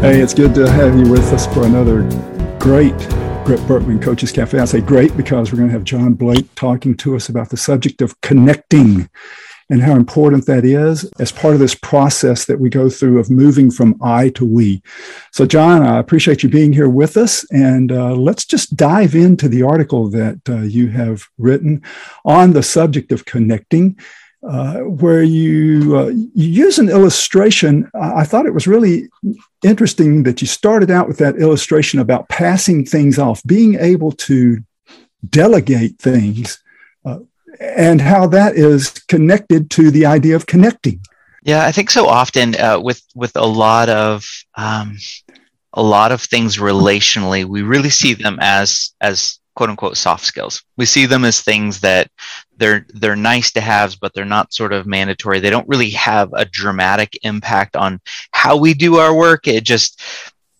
Hey, 0.00 0.20
it's 0.20 0.32
good 0.32 0.54
to 0.54 0.70
have 0.70 0.96
you 0.96 1.10
with 1.10 1.32
us 1.32 1.52
for 1.52 1.66
another 1.66 2.02
great 2.60 2.96
GRIP-Birkman 3.44 4.00
Coaches 4.00 4.30
Cafe. 4.30 4.56
I 4.56 4.64
say 4.64 4.80
great 4.80 5.16
because 5.16 5.50
we're 5.50 5.58
going 5.58 5.70
to 5.70 5.72
have 5.72 5.82
John 5.82 6.14
Blake 6.14 6.54
talking 6.54 6.96
to 6.98 7.16
us 7.16 7.28
about 7.28 7.48
the 7.48 7.56
subject 7.56 8.00
of 8.00 8.18
connecting 8.20 9.10
and 9.68 9.82
how 9.82 9.96
important 9.96 10.46
that 10.46 10.64
is 10.64 11.10
as 11.18 11.32
part 11.32 11.54
of 11.54 11.58
this 11.58 11.74
process 11.74 12.44
that 12.44 12.60
we 12.60 12.70
go 12.70 12.88
through 12.88 13.18
of 13.18 13.28
moving 13.28 13.72
from 13.72 13.98
I 14.00 14.28
to 14.30 14.44
we. 14.44 14.82
So, 15.32 15.44
John, 15.46 15.82
I 15.82 15.98
appreciate 15.98 16.44
you 16.44 16.48
being 16.48 16.72
here 16.72 16.88
with 16.88 17.16
us. 17.16 17.44
And 17.50 17.90
uh, 17.90 18.14
let's 18.14 18.44
just 18.44 18.76
dive 18.76 19.16
into 19.16 19.48
the 19.48 19.64
article 19.64 20.08
that 20.10 20.48
uh, 20.48 20.60
you 20.60 20.90
have 20.90 21.24
written 21.38 21.82
on 22.24 22.52
the 22.52 22.62
subject 22.62 23.10
of 23.10 23.24
connecting. 23.24 23.98
Uh, 24.46 24.82
where 24.82 25.24
you 25.24 25.98
uh, 25.98 26.06
you 26.06 26.48
use 26.48 26.78
an 26.78 26.88
illustration. 26.88 27.90
I 28.00 28.22
thought 28.22 28.46
it 28.46 28.54
was 28.54 28.68
really 28.68 29.08
interesting 29.64 30.22
that 30.22 30.40
you 30.40 30.46
started 30.46 30.92
out 30.92 31.08
with 31.08 31.18
that 31.18 31.36
illustration 31.38 31.98
about 31.98 32.28
passing 32.28 32.84
things 32.84 33.18
off, 33.18 33.42
being 33.44 33.74
able 33.74 34.12
to 34.12 34.58
delegate 35.28 35.98
things, 35.98 36.62
uh, 37.04 37.18
and 37.60 38.00
how 38.00 38.28
that 38.28 38.54
is 38.54 38.90
connected 39.08 39.72
to 39.72 39.90
the 39.90 40.06
idea 40.06 40.36
of 40.36 40.46
connecting. 40.46 41.00
Yeah, 41.42 41.66
I 41.66 41.72
think 41.72 41.90
so 41.90 42.06
often 42.06 42.54
uh, 42.60 42.78
with 42.78 43.02
with 43.16 43.34
a 43.34 43.44
lot 43.44 43.88
of 43.88 44.24
um, 44.54 44.98
a 45.72 45.82
lot 45.82 46.12
of 46.12 46.22
things 46.22 46.58
relationally, 46.58 47.44
we 47.44 47.62
really 47.62 47.90
see 47.90 48.14
them 48.14 48.38
as 48.40 48.94
as 49.00 49.40
quote 49.58 49.70
unquote 49.70 49.96
soft 49.96 50.24
skills. 50.24 50.62
We 50.76 50.86
see 50.86 51.04
them 51.04 51.24
as 51.24 51.40
things 51.40 51.80
that 51.80 52.12
they're 52.58 52.86
they're 52.94 53.16
nice 53.16 53.50
to 53.52 53.60
have, 53.60 53.96
but 54.00 54.14
they're 54.14 54.24
not 54.24 54.54
sort 54.54 54.72
of 54.72 54.86
mandatory. 54.86 55.40
They 55.40 55.50
don't 55.50 55.68
really 55.68 55.90
have 55.90 56.32
a 56.32 56.44
dramatic 56.44 57.18
impact 57.22 57.74
on 57.74 58.00
how 58.30 58.56
we 58.56 58.72
do 58.72 58.98
our 58.98 59.12
work. 59.12 59.48
It 59.48 59.64
just 59.64 60.00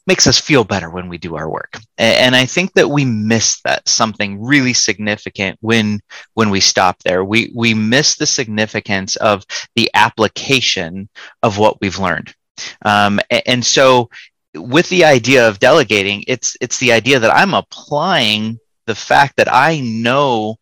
makes 0.08 0.26
us 0.26 0.40
feel 0.40 0.64
better 0.64 0.90
when 0.90 1.08
we 1.08 1.16
do 1.16 1.36
our 1.36 1.48
work. 1.48 1.78
And 1.96 2.34
I 2.34 2.44
think 2.44 2.72
that 2.72 2.88
we 2.88 3.04
miss 3.04 3.60
that 3.60 3.88
something 3.88 4.42
really 4.42 4.72
significant 4.72 5.56
when 5.60 6.00
when 6.34 6.50
we 6.50 6.58
stop 6.58 7.00
there. 7.04 7.24
We 7.24 7.52
we 7.54 7.74
miss 7.74 8.16
the 8.16 8.26
significance 8.26 9.14
of 9.14 9.44
the 9.76 9.88
application 9.94 11.08
of 11.44 11.56
what 11.56 11.80
we've 11.80 12.00
learned. 12.00 12.34
Um, 12.84 13.20
and 13.46 13.64
so 13.64 14.10
with 14.56 14.88
the 14.88 15.04
idea 15.04 15.48
of 15.48 15.60
delegating, 15.60 16.24
it's 16.26 16.56
it's 16.60 16.78
the 16.78 16.90
idea 16.90 17.20
that 17.20 17.32
I'm 17.32 17.54
applying 17.54 18.58
the 18.88 18.94
fact 18.94 19.36
that 19.36 19.52
I 19.52 19.80
know 19.80 20.58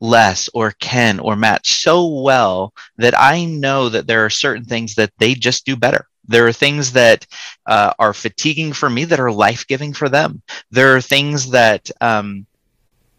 less 0.00 0.48
or 0.54 0.72
can 0.80 1.20
or 1.20 1.36
match 1.36 1.82
so 1.82 2.06
well 2.06 2.74
that 2.98 3.14
I 3.18 3.44
know 3.44 3.88
that 3.88 4.06
there 4.06 4.24
are 4.24 4.30
certain 4.30 4.64
things 4.64 4.94
that 4.96 5.12
they 5.18 5.34
just 5.34 5.64
do 5.64 5.76
better. 5.76 6.06
There 6.26 6.46
are 6.46 6.52
things 6.52 6.92
that 6.92 7.26
uh, 7.66 7.92
are 7.98 8.14
fatiguing 8.14 8.72
for 8.72 8.88
me 8.88 9.04
that 9.04 9.20
are 9.20 9.30
life 9.30 9.66
giving 9.66 9.92
for 9.92 10.08
them. 10.08 10.42
There 10.70 10.96
are 10.96 11.00
things 11.00 11.50
that 11.50 11.90
um, 12.00 12.46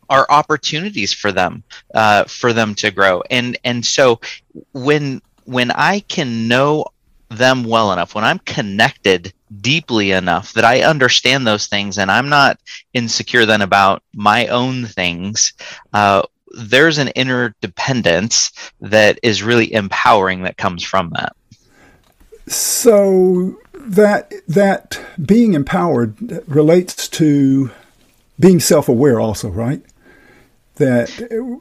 are 0.10 0.26
opportunities 0.30 1.14
for 1.14 1.32
them 1.32 1.64
uh, 1.94 2.24
for 2.26 2.52
them 2.52 2.76
to 2.76 2.92
grow. 2.92 3.22
And 3.30 3.58
and 3.64 3.86
so 3.86 4.20
when 4.74 5.22
when 5.46 5.72
I 5.72 6.00
can 6.02 6.48
know 6.48 6.86
them 7.30 7.64
well 7.64 7.94
enough, 7.94 8.16
when 8.16 8.24
I'm 8.24 8.40
connected 8.40 9.34
deeply 9.62 10.12
enough 10.12 10.54
that 10.54 10.66
I 10.66 10.82
understand 10.82 11.46
those 11.46 11.68
things 11.68 11.98
and 11.98 12.12
I'm 12.12 12.30
not 12.30 12.60
insecure 12.94 13.46
then 13.46 13.62
about 13.62 14.04
my 14.14 14.48
own 14.48 14.86
things, 14.86 15.54
uh, 15.94 16.24
there's 16.58 16.98
an 16.98 17.10
interdependence 17.10 18.52
that 18.82 19.20
is 19.22 19.44
really 19.44 19.74
empowering 19.74 20.44
that 20.44 20.58
comes 20.58 20.84
from 20.84 21.12
that. 21.12 21.36
So 22.48 23.60
that 23.74 24.32
that 24.48 25.00
being 25.24 25.54
empowered 25.54 26.16
relates 26.48 27.08
to 27.10 27.72
being 28.40 28.60
self-aware 28.60 29.20
also, 29.20 29.50
right? 29.50 29.82
That 30.76 31.10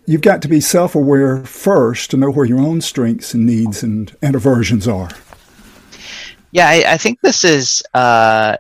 you've 0.07 0.21
got 0.21 0.43
to 0.43 0.49
be 0.49 0.61
self-aware 0.61 1.45
first 1.45 2.11
to 2.11 2.17
know 2.17 2.31
where 2.31 2.47
your 2.47 2.61
own 2.61 2.81
strengths 2.81 3.33
and 3.33 3.47
needs 3.47 3.83
and, 3.83 4.15
and 4.21 4.35
aversions 4.35 4.89
are. 4.89 5.11
Yeah, 6.55 6.69
I, 6.69 6.93
I 6.93 6.97
think 6.99 7.21
this 7.21 7.43
is 7.43 7.83
uh, 7.95 8.57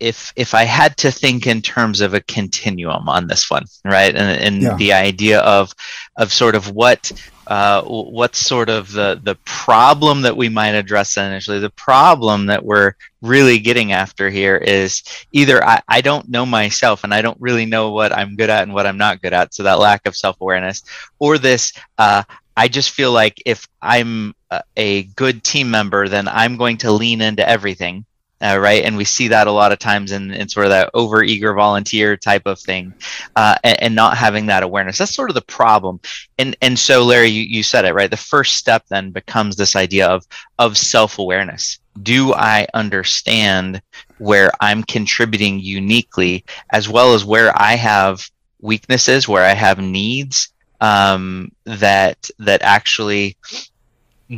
if 0.00 0.34
if 0.36 0.52
I 0.52 0.64
had 0.64 0.98
to 0.98 1.10
think 1.10 1.46
in 1.46 1.62
terms 1.62 2.02
of 2.02 2.12
a 2.12 2.20
continuum 2.20 3.08
on 3.08 3.26
this 3.26 3.50
one, 3.50 3.64
right, 3.86 4.14
and, 4.14 4.40
and 4.42 4.62
yeah. 4.62 4.76
the 4.76 4.92
idea 4.92 5.40
of 5.40 5.72
of 6.18 6.30
sort 6.30 6.54
of 6.54 6.70
what 6.72 7.10
uh, 7.46 7.82
what's 7.84 8.38
sort 8.38 8.68
of 8.68 8.92
the 8.92 9.18
the 9.22 9.34
problem 9.46 10.20
that 10.20 10.36
we 10.36 10.50
might 10.50 10.74
address 10.74 11.16
initially. 11.16 11.58
The 11.58 11.70
problem 11.70 12.44
that 12.46 12.62
we're 12.62 12.92
really 13.22 13.58
getting 13.58 13.92
after 13.92 14.28
here 14.28 14.58
is 14.58 15.02
either 15.32 15.64
I, 15.64 15.80
I 15.88 16.02
don't 16.02 16.28
know 16.28 16.44
myself 16.44 17.02
and 17.02 17.14
I 17.14 17.22
don't 17.22 17.40
really 17.40 17.64
know 17.64 17.92
what 17.92 18.14
I'm 18.14 18.36
good 18.36 18.50
at 18.50 18.64
and 18.64 18.74
what 18.74 18.86
I'm 18.86 18.98
not 18.98 19.22
good 19.22 19.32
at, 19.32 19.54
so 19.54 19.62
that 19.62 19.78
lack 19.78 20.06
of 20.06 20.14
self 20.14 20.38
awareness, 20.42 20.82
or 21.18 21.38
this 21.38 21.72
uh, 21.96 22.24
I 22.58 22.68
just 22.68 22.90
feel 22.90 23.10
like 23.10 23.42
if 23.46 23.66
I'm 23.80 24.34
a 24.76 25.02
good 25.02 25.44
team 25.44 25.70
member, 25.70 26.08
then 26.08 26.28
I'm 26.28 26.56
going 26.56 26.78
to 26.78 26.92
lean 26.92 27.20
into 27.20 27.48
everything. 27.48 28.04
Uh, 28.40 28.56
right. 28.60 28.84
And 28.84 28.96
we 28.96 29.04
see 29.04 29.28
that 29.28 29.48
a 29.48 29.52
lot 29.52 29.72
of 29.72 29.80
times 29.80 30.12
in, 30.12 30.30
in 30.30 30.48
sort 30.48 30.66
of 30.66 30.70
that 30.70 30.90
over 30.94 31.24
eager 31.24 31.52
volunteer 31.54 32.16
type 32.16 32.46
of 32.46 32.60
thing 32.60 32.94
uh, 33.34 33.56
and, 33.64 33.82
and, 33.82 33.94
not 33.96 34.16
having 34.16 34.46
that 34.46 34.62
awareness. 34.62 34.98
That's 34.98 35.14
sort 35.14 35.30
of 35.30 35.34
the 35.34 35.42
problem. 35.42 35.98
And, 36.38 36.56
and 36.62 36.78
so, 36.78 37.02
Larry, 37.02 37.30
you, 37.30 37.42
you 37.42 37.64
said 37.64 37.84
it, 37.84 37.94
right? 37.94 38.08
The 38.08 38.16
first 38.16 38.54
step 38.54 38.84
then 38.88 39.10
becomes 39.10 39.56
this 39.56 39.74
idea 39.74 40.06
of, 40.06 40.24
of 40.60 40.78
self 40.78 41.18
awareness. 41.18 41.80
Do 42.00 42.32
I 42.32 42.68
understand 42.74 43.82
where 44.18 44.52
I'm 44.60 44.84
contributing 44.84 45.58
uniquely 45.58 46.44
as 46.70 46.88
well 46.88 47.14
as 47.14 47.24
where 47.24 47.52
I 47.60 47.74
have 47.74 48.30
weaknesses, 48.60 49.26
where 49.26 49.44
I 49.44 49.54
have 49.54 49.80
needs, 49.80 50.50
um, 50.80 51.50
that 51.64 52.30
that 52.38 52.62
actually 52.62 53.36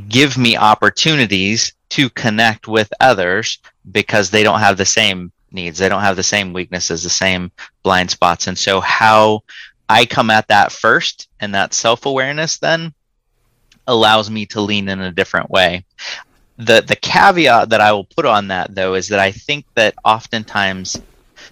give 0.09 0.39
me 0.39 0.57
opportunities 0.57 1.73
to 1.91 2.09
connect 2.11 2.69
with 2.69 2.93
others 3.01 3.59
because 3.91 4.31
they 4.31 4.43
don't 4.43 4.61
have 4.61 4.77
the 4.77 4.85
same 4.85 5.33
needs 5.53 5.79
they 5.79 5.89
don't 5.89 6.03
have 6.03 6.17
the 6.17 6.23
same 6.23 6.53
weaknesses 6.53 7.03
the 7.03 7.11
same 7.11 7.51
blind 7.83 8.11
spots. 8.11 8.47
And 8.47 8.57
so 8.57 8.81
how 8.81 9.43
i 9.89 10.07
come 10.07 10.31
at 10.31 10.49
that 10.49 10.71
first 10.73 11.29
and 11.41 11.55
that 11.55 11.75
self-awareness 11.75 12.59
then 12.59 12.95
allows 13.87 14.31
me 14.31 14.47
to 14.47 14.61
lean 14.61 14.89
in 14.89 15.01
a 15.01 15.11
different 15.11 15.51
way. 15.51 15.85
The 16.59 16.83
the 16.87 16.97
caveat 16.97 17.71
that 17.71 17.81
i 17.81 17.93
will 17.93 18.05
put 18.05 18.27
on 18.27 18.49
that 18.49 18.75
though 18.75 18.95
is 18.95 19.09
that 19.09 19.19
i 19.19 19.33
think 19.33 19.65
that 19.75 19.95
oftentimes 20.05 21.01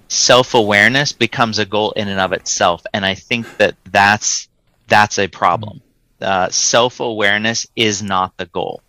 self-awareness 0.08 1.12
becomes 1.12 1.58
a 1.58 1.66
goal 1.66 1.90
in 1.92 2.08
and 2.08 2.20
of 2.20 2.32
itself. 2.32 2.84
And 2.94 3.04
i 3.04 3.14
think 3.14 3.56
that 3.56 3.74
that's 3.90 4.48
that's 4.86 5.18
a 5.18 5.26
problem. 5.26 5.80
Uh, 6.20 6.48
Self 6.50 7.00
awareness 7.00 7.66
is 7.76 8.02
not 8.02 8.36
the 8.36 8.46
goal. 8.46 8.82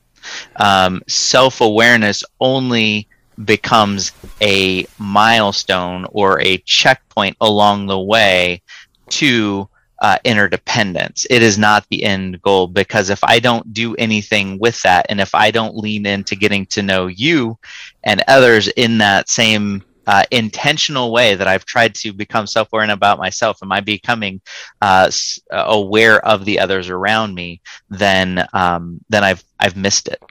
Um, 0.58 1.02
Self 1.08 1.62
awareness 1.62 2.24
only 2.40 3.08
becomes 3.46 4.12
a 4.42 4.86
milestone 4.98 6.06
or 6.12 6.42
a 6.42 6.58
checkpoint 6.60 7.38
along 7.40 7.88
the 7.88 8.00
way 8.00 8.62
to 9.10 9.70
uh, 10.02 10.18
interdependence. 10.24 11.26
It 11.30 11.42
is 11.42 11.58
not 11.58 11.86
the 11.90 12.04
end 12.04 12.42
goal 12.42 12.68
because 12.68 13.10
if 13.10 13.24
I 13.24 13.40
don't 13.40 13.74
do 13.74 13.96
anything 13.96 14.58
with 14.60 14.82
that, 14.84 15.06
and 15.10 15.20
if 15.20 15.36
I 15.36 15.52
don't 15.52 15.76
lean 15.76 16.06
into 16.06 16.36
getting 16.36 16.66
to 16.68 16.82
know 16.82 17.08
you 17.08 17.58
and 18.04 18.24
others 18.28 18.68
in 18.70 18.98
that 19.00 19.30
same 19.30 19.84
uh, 20.08 20.24
intentional 20.32 21.12
way 21.12 21.36
that 21.36 21.48
I've 21.48 21.66
tried 21.66 21.96
to 21.96 22.14
become 22.14 22.48
self 22.48 22.72
aware 22.72 22.90
about 22.90 23.18
myself, 23.20 23.60
am 23.62 23.72
I 23.72 23.80
becoming 23.82 24.42
uh, 24.82 25.12
uh, 25.52 25.64
aware 25.68 26.26
of 26.26 26.46
the 26.46 26.60
others 26.60 26.90
around 26.90 27.36
me? 27.36 27.62
Then, 27.90 28.46
um, 28.54 29.00
then 29.10 29.24
I've 29.24 29.44
I've 29.60 29.76
missed 29.76 30.08
it. 30.08 30.22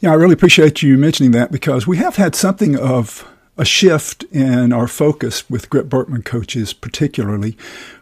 Yeah, 0.00 0.10
I 0.10 0.14
really 0.14 0.34
appreciate 0.34 0.82
you 0.82 0.98
mentioning 0.98 1.32
that 1.32 1.50
because 1.50 1.86
we 1.86 1.96
have 1.98 2.16
had 2.16 2.34
something 2.34 2.76
of 2.76 3.26
a 3.58 3.64
shift 3.64 4.24
in 4.24 4.72
our 4.72 4.86
focus 4.86 5.48
with 5.48 5.70
GRIP-Birkman 5.70 6.22
coaches, 6.22 6.72
particularly, 6.72 7.56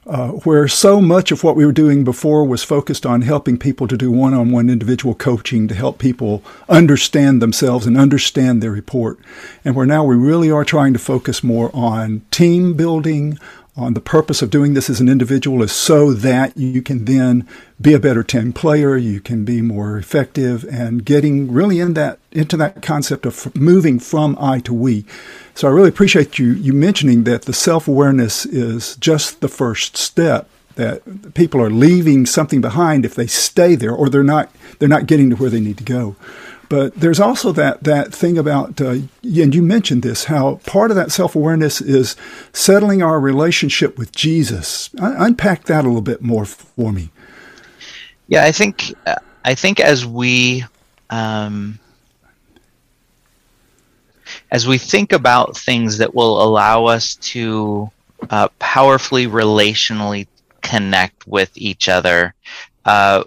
uh, 0.06 0.28
where 0.28 0.66
so 0.66 1.00
much 1.00 1.30
of 1.30 1.44
what 1.44 1.56
we 1.56 1.64
were 1.64 1.72
doing 1.72 2.02
before 2.02 2.44
was 2.44 2.64
focused 2.64 3.06
on 3.06 3.22
helping 3.22 3.56
people 3.56 3.86
to 3.86 3.96
do 3.96 4.10
one 4.10 4.34
on 4.34 4.50
one 4.50 4.68
individual 4.68 5.14
coaching 5.14 5.68
to 5.68 5.74
help 5.74 5.98
people 5.98 6.42
understand 6.68 7.40
themselves 7.40 7.86
and 7.86 7.96
understand 7.96 8.62
their 8.62 8.72
report. 8.72 9.18
And 9.64 9.76
where 9.76 9.86
now 9.86 10.04
we 10.04 10.16
really 10.16 10.50
are 10.50 10.64
trying 10.64 10.92
to 10.92 10.98
focus 10.98 11.44
more 11.44 11.70
on 11.72 12.22
team 12.30 12.74
building, 12.74 13.38
on 13.76 13.94
the 13.94 14.00
purpose 14.00 14.40
of 14.40 14.50
doing 14.50 14.74
this 14.74 14.88
as 14.88 15.00
an 15.00 15.08
individual 15.08 15.62
is 15.62 15.72
so 15.72 16.12
that 16.12 16.56
you 16.56 16.80
can 16.80 17.04
then 17.06 17.46
be 17.80 17.92
a 17.92 17.98
better 17.98 18.22
team 18.22 18.52
player, 18.52 18.96
you 18.96 19.20
can 19.20 19.44
be 19.44 19.60
more 19.60 19.98
effective 19.98 20.64
and 20.70 21.04
getting 21.04 21.52
really 21.52 21.80
in 21.80 21.94
that 21.94 22.18
into 22.30 22.56
that 22.56 22.82
concept 22.82 23.26
of 23.26 23.54
moving 23.56 23.98
from 23.98 24.36
I 24.40 24.60
to 24.60 24.72
we. 24.72 25.04
So 25.54 25.66
I 25.66 25.72
really 25.72 25.88
appreciate 25.88 26.38
you 26.38 26.52
you 26.52 26.72
mentioning 26.72 27.24
that 27.24 27.42
the 27.42 27.52
self-awareness 27.52 28.46
is 28.46 28.96
just 28.96 29.40
the 29.40 29.48
first 29.48 29.96
step 29.96 30.48
that 30.76 31.34
people 31.34 31.60
are 31.60 31.70
leaving 31.70 32.26
something 32.26 32.60
behind 32.60 33.04
if 33.04 33.14
they 33.14 33.26
stay 33.26 33.74
there 33.74 33.92
or 33.92 34.08
they're 34.08 34.22
not 34.22 34.50
they're 34.78 34.88
not 34.88 35.06
getting 35.06 35.30
to 35.30 35.36
where 35.36 35.50
they 35.50 35.60
need 35.60 35.78
to 35.78 35.84
go. 35.84 36.14
But 36.74 36.96
there's 36.96 37.20
also 37.20 37.52
that 37.52 37.84
that 37.84 38.12
thing 38.12 38.36
about, 38.36 38.80
uh, 38.80 38.96
and 39.22 39.54
you 39.54 39.62
mentioned 39.62 40.02
this, 40.02 40.24
how 40.24 40.56
part 40.66 40.90
of 40.90 40.96
that 40.96 41.12
self 41.12 41.36
awareness 41.36 41.80
is 41.80 42.16
settling 42.52 43.00
our 43.00 43.20
relationship 43.20 43.96
with 43.96 44.10
Jesus. 44.10 44.90
Unpack 44.98 45.66
that 45.66 45.84
a 45.84 45.86
little 45.86 46.02
bit 46.02 46.20
more 46.20 46.44
for 46.44 46.90
me. 46.90 47.10
Yeah, 48.26 48.44
I 48.44 48.50
think 48.50 48.92
I 49.44 49.54
think 49.54 49.78
as 49.78 50.04
we 50.04 50.64
um, 51.10 51.78
as 54.50 54.66
we 54.66 54.76
think 54.76 55.12
about 55.12 55.56
things 55.56 55.98
that 55.98 56.12
will 56.12 56.42
allow 56.42 56.86
us 56.86 57.14
to 57.34 57.88
uh, 58.30 58.48
powerfully 58.58 59.28
relationally 59.28 60.26
connect 60.60 61.24
with 61.28 61.52
each 61.54 61.88
other, 61.88 62.34
uh, 62.84 63.22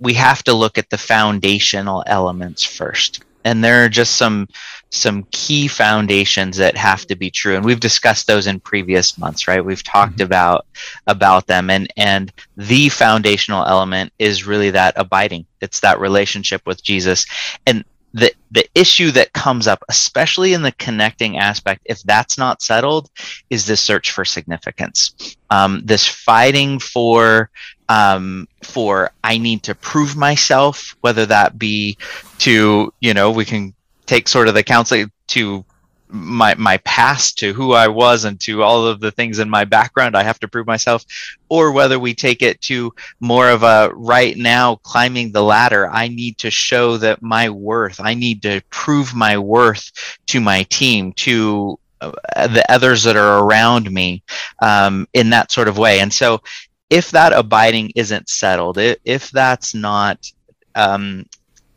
we 0.00 0.14
have 0.14 0.42
to 0.44 0.52
look 0.52 0.78
at 0.78 0.90
the 0.90 0.98
foundational 0.98 2.02
elements 2.06 2.62
first. 2.62 3.24
And 3.44 3.62
there 3.64 3.84
are 3.84 3.88
just 3.88 4.16
some 4.16 4.48
some 4.90 5.26
key 5.30 5.68
foundations 5.68 6.58
that 6.58 6.76
have 6.76 7.06
to 7.06 7.16
be 7.16 7.30
true, 7.30 7.56
and 7.56 7.64
we've 7.64 7.80
discussed 7.80 8.26
those 8.26 8.46
in 8.46 8.60
previous 8.60 9.16
months, 9.16 9.48
right? 9.48 9.64
We've 9.64 9.82
talked 9.82 10.16
mm-hmm. 10.16 10.26
about 10.26 10.66
about 11.06 11.46
them, 11.46 11.70
and 11.70 11.92
and 11.96 12.30
the 12.56 12.88
foundational 12.90 13.64
element 13.64 14.12
is 14.18 14.46
really 14.46 14.70
that 14.70 14.94
abiding. 14.96 15.46
It's 15.60 15.80
that 15.80 15.98
relationship 15.98 16.62
with 16.66 16.84
Jesus, 16.84 17.26
and 17.66 17.84
the 18.14 18.32
the 18.50 18.68
issue 18.74 19.10
that 19.10 19.32
comes 19.32 19.66
up 19.66 19.82
especially 19.88 20.52
in 20.52 20.62
the 20.62 20.72
connecting 20.72 21.38
aspect 21.38 21.80
if 21.86 22.02
that's 22.02 22.36
not 22.36 22.60
settled 22.60 23.10
is 23.48 23.66
this 23.66 23.80
search 23.80 24.10
for 24.10 24.24
significance. 24.24 25.36
Um, 25.50 25.82
this 25.84 26.06
fighting 26.06 26.78
for 26.78 27.50
um, 27.88 28.48
for 28.62 29.10
i 29.24 29.36
need 29.38 29.62
to 29.64 29.74
prove 29.74 30.16
myself 30.16 30.96
whether 31.00 31.26
that 31.26 31.58
be 31.58 31.96
to 32.38 32.92
you 33.00 33.14
know 33.14 33.30
we 33.30 33.44
can 33.44 33.74
take 34.06 34.28
sort 34.28 34.48
of 34.48 34.54
the 34.54 34.62
counseling 34.62 35.10
to 35.28 35.64
my 36.12 36.54
my 36.56 36.76
past 36.78 37.38
to 37.38 37.52
who 37.52 37.72
I 37.72 37.88
was 37.88 38.24
and 38.24 38.38
to 38.42 38.62
all 38.62 38.86
of 38.86 39.00
the 39.00 39.10
things 39.10 39.38
in 39.38 39.48
my 39.48 39.64
background 39.64 40.16
I 40.16 40.22
have 40.22 40.38
to 40.40 40.48
prove 40.48 40.66
myself. 40.66 41.04
Or 41.48 41.72
whether 41.72 41.98
we 41.98 42.14
take 42.14 42.42
it 42.42 42.60
to 42.62 42.92
more 43.20 43.48
of 43.48 43.62
a 43.62 43.90
right 43.94 44.36
now 44.36 44.76
climbing 44.76 45.32
the 45.32 45.42
ladder 45.42 45.88
I 45.88 46.08
need 46.08 46.38
to 46.38 46.50
show 46.50 46.96
that 46.98 47.22
my 47.22 47.48
worth 47.50 47.98
I 48.00 48.14
need 48.14 48.42
to 48.42 48.60
prove 48.70 49.14
my 49.14 49.38
worth 49.38 49.90
to 50.26 50.40
my 50.40 50.64
team 50.64 51.12
to 51.14 51.78
uh, 52.00 52.46
the 52.48 52.64
others 52.70 53.02
that 53.04 53.16
are 53.16 53.44
around 53.44 53.90
me 53.90 54.22
um, 54.60 55.06
in 55.14 55.30
that 55.30 55.52
sort 55.52 55.68
of 55.68 55.78
way. 55.78 56.00
And 56.00 56.12
so 56.12 56.42
if 56.90 57.10
that 57.12 57.32
abiding 57.32 57.92
isn't 57.96 58.28
settled 58.28 58.76
if 58.78 59.30
that's 59.30 59.74
not 59.74 60.30
um, 60.74 61.24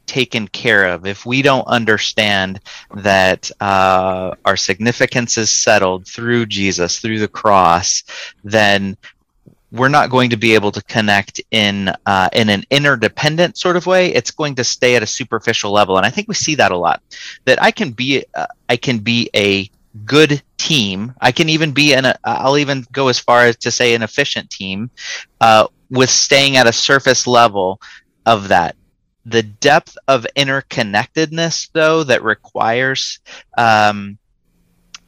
taken 0.05 0.47
care 0.47 0.87
of, 0.87 1.05
if 1.05 1.25
we 1.25 1.41
don't 1.41 1.67
understand 1.67 2.59
that 2.95 3.49
uh, 3.59 4.35
our 4.45 4.57
significance 4.57 5.37
is 5.37 5.49
settled 5.49 6.07
through 6.07 6.45
Jesus, 6.45 6.99
through 6.99 7.19
the 7.19 7.27
cross, 7.27 8.03
then 8.43 8.97
we're 9.71 9.89
not 9.89 10.09
going 10.09 10.29
to 10.29 10.37
be 10.37 10.53
able 10.53 10.71
to 10.71 10.81
connect 10.83 11.41
in 11.51 11.91
uh, 12.05 12.29
in 12.33 12.49
an 12.49 12.63
interdependent 12.71 13.57
sort 13.57 13.75
of 13.75 13.85
way. 13.85 14.13
It's 14.13 14.31
going 14.31 14.55
to 14.55 14.63
stay 14.63 14.95
at 14.95 15.03
a 15.03 15.07
superficial 15.07 15.71
level, 15.71 15.97
and 15.97 16.05
I 16.05 16.09
think 16.09 16.27
we 16.27 16.35
see 16.35 16.55
that 16.55 16.71
a 16.71 16.77
lot. 16.77 17.01
That 17.45 17.61
I 17.61 17.71
can 17.71 17.91
be 17.91 18.23
uh, 18.33 18.47
I 18.69 18.77
can 18.77 18.99
be 18.99 19.29
a 19.35 19.69
good 20.05 20.41
team. 20.57 21.13
I 21.21 21.31
can 21.31 21.49
even 21.49 21.71
be 21.71 21.93
in 21.93 22.05
a. 22.05 22.17
I'll 22.23 22.57
even 22.57 22.85
go 22.91 23.09
as 23.09 23.19
far 23.19 23.45
as 23.45 23.57
to 23.57 23.71
say 23.71 23.93
an 23.93 24.03
efficient 24.03 24.49
team, 24.49 24.89
uh, 25.41 25.67
with 25.89 26.09
staying 26.09 26.57
at 26.57 26.67
a 26.67 26.73
surface 26.73 27.27
level 27.27 27.81
of 28.25 28.47
that 28.47 28.75
the 29.25 29.43
depth 29.43 29.97
of 30.07 30.27
interconnectedness 30.35 31.69
though 31.73 32.03
that 32.03 32.23
requires 32.23 33.19
um, 33.57 34.17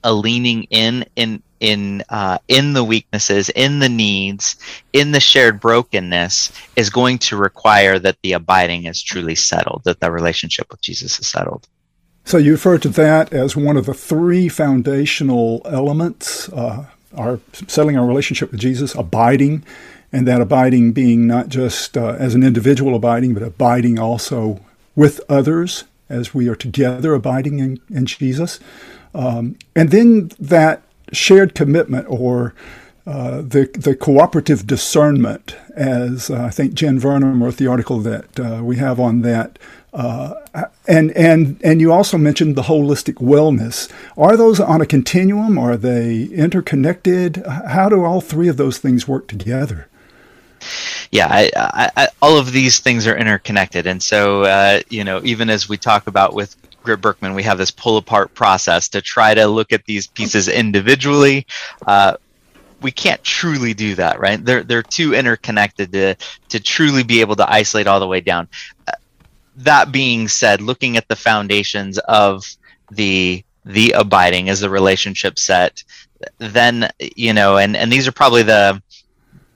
a 0.03 0.13
leaning 0.13 0.63
in 0.63 1.05
in 1.15 1.41
in 1.59 2.03
uh, 2.09 2.37
in 2.47 2.73
the 2.73 2.83
weaknesses 2.83 3.49
in 3.49 3.79
the 3.79 3.89
needs 3.89 4.57
in 4.93 5.11
the 5.11 5.19
shared 5.19 5.59
brokenness 5.59 6.51
is 6.75 6.89
going 6.89 7.17
to 7.17 7.35
require 7.35 7.97
that 7.99 8.17
the 8.21 8.33
abiding 8.33 8.85
is 8.85 9.01
truly 9.01 9.35
settled 9.35 9.81
that 9.83 9.99
the 9.99 10.11
relationship 10.11 10.67
with 10.69 10.81
jesus 10.81 11.19
is 11.19 11.27
settled. 11.27 11.67
So 12.25 12.37
you 12.37 12.51
refer 12.51 12.77
to 12.79 12.89
that 12.89 13.31
as 13.31 13.55
one 13.55 13.77
of 13.77 13.85
the 13.85 13.93
three 13.93 14.49
foundational 14.49 15.61
elements 15.65 16.49
uh, 16.49 16.85
our 17.15 17.39
settling 17.67 17.97
our 17.97 18.05
relationship 18.05 18.51
with 18.51 18.59
jesus 18.59 18.93
abiding 18.95 19.63
and 20.11 20.27
that 20.27 20.41
abiding 20.41 20.93
being 20.93 21.27
not 21.27 21.49
just 21.49 21.97
uh, 21.97 22.15
as 22.19 22.33
an 22.35 22.43
individual 22.43 22.95
abiding, 22.95 23.33
but 23.33 23.43
abiding 23.43 23.99
also 23.99 24.59
with 24.95 25.21
others 25.29 25.83
as 26.09 26.33
we 26.33 26.47
are 26.47 26.55
together 26.55 27.13
abiding 27.13 27.59
in, 27.59 27.79
in 27.89 28.05
Jesus. 28.05 28.59
Um, 29.13 29.57
and 29.75 29.91
then 29.91 30.31
that 30.39 30.81
shared 31.11 31.55
commitment 31.55 32.05
or 32.09 32.53
uh, 33.05 33.37
the 33.37 33.69
the 33.73 33.95
cooperative 33.95 34.67
discernment, 34.67 35.55
as 35.75 36.29
uh, 36.29 36.43
I 36.43 36.49
think 36.49 36.73
Jen 36.73 36.99
Vernon 36.99 37.39
wrote 37.39 37.55
the 37.55 37.67
article 37.67 37.99
that 37.99 38.37
uh, 38.37 38.61
we 38.61 38.75
have 38.77 38.99
on 38.99 39.21
that, 39.21 39.57
uh, 39.93 40.33
and 40.89 41.11
and 41.11 41.57
and 41.63 41.79
you 41.79 41.93
also 41.93 42.17
mentioned 42.17 42.57
the 42.57 42.63
holistic 42.63 43.13
wellness. 43.13 43.89
Are 44.17 44.35
those 44.35 44.59
on 44.59 44.81
a 44.81 44.85
continuum? 44.85 45.57
Are 45.57 45.77
they 45.77 46.23
interconnected? 46.23 47.45
How 47.47 47.87
do 47.87 48.03
all 48.03 48.19
three 48.19 48.49
of 48.49 48.57
those 48.57 48.77
things 48.77 49.07
work 49.07 49.29
together? 49.29 49.87
Yeah, 51.11 51.27
I, 51.29 51.51
I, 51.55 51.91
I, 51.95 52.07
all 52.21 52.37
of 52.37 52.51
these 52.51 52.79
things 52.79 53.07
are 53.07 53.15
interconnected, 53.15 53.87
and 53.87 54.01
so 54.01 54.43
uh, 54.43 54.81
you 54.89 55.03
know, 55.03 55.21
even 55.23 55.49
as 55.49 55.69
we 55.69 55.77
talk 55.77 56.07
about 56.07 56.33
with 56.33 56.55
GRIP-Birkman, 56.83 57.33
we 57.33 57.43
have 57.43 57.57
this 57.57 57.71
pull 57.71 57.97
apart 57.97 58.33
process 58.33 58.87
to 58.89 59.01
try 59.01 59.33
to 59.33 59.47
look 59.47 59.71
at 59.71 59.85
these 59.85 60.07
pieces 60.07 60.47
individually. 60.47 61.45
Uh, 61.85 62.17
we 62.81 62.91
can't 62.91 63.23
truly 63.23 63.73
do 63.73 63.95
that, 63.95 64.19
right? 64.19 64.43
They're 64.43 64.63
they're 64.63 64.83
too 64.83 65.13
interconnected 65.13 65.91
to 65.93 66.15
to 66.49 66.59
truly 66.59 67.03
be 67.03 67.21
able 67.21 67.35
to 67.37 67.51
isolate 67.51 67.87
all 67.87 67.99
the 67.99 68.07
way 68.07 68.21
down. 68.21 68.47
Uh, 68.87 68.91
that 69.57 69.91
being 69.91 70.27
said, 70.27 70.61
looking 70.61 70.97
at 70.97 71.07
the 71.07 71.15
foundations 71.15 71.97
of 71.99 72.45
the 72.91 73.43
the 73.65 73.91
abiding 73.91 74.49
as 74.49 74.61
the 74.61 74.69
relationship 74.69 75.39
set, 75.39 75.83
then 76.37 76.89
you 76.99 77.33
know, 77.33 77.57
and 77.57 77.75
and 77.75 77.91
these 77.91 78.07
are 78.07 78.11
probably 78.11 78.43
the 78.43 78.81